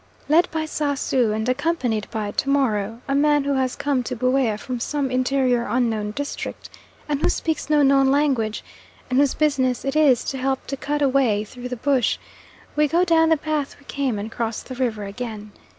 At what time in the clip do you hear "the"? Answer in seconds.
11.69-11.75, 13.29-13.37, 14.63-14.73